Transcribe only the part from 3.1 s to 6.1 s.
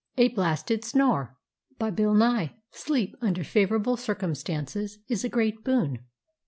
under favorable circumstances, is a great boon.